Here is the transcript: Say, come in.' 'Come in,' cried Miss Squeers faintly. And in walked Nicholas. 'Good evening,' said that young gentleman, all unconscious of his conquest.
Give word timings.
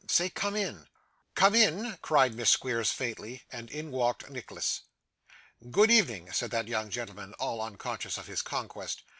Say, 0.07 0.31
come 0.31 0.55
in.' 0.55 0.87
'Come 1.35 1.53
in,' 1.53 1.99
cried 2.01 2.33
Miss 2.33 2.49
Squeers 2.49 2.89
faintly. 2.89 3.43
And 3.51 3.69
in 3.69 3.91
walked 3.91 4.31
Nicholas. 4.31 4.81
'Good 5.69 5.91
evening,' 5.91 6.31
said 6.33 6.49
that 6.49 6.67
young 6.67 6.89
gentleman, 6.89 7.33
all 7.35 7.61
unconscious 7.61 8.17
of 8.17 8.25
his 8.25 8.41
conquest. 8.41 9.03